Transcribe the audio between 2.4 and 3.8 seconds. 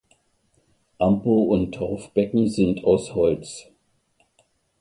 sind aus Holz.